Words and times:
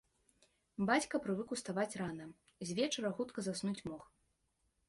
Бацька 0.89 1.15
прывык 1.25 1.53
уставаць 1.55 1.97
рана, 2.03 2.27
звечара 2.71 3.15
хутка 3.19 3.39
заснуць 3.49 3.85
мог. 3.93 4.03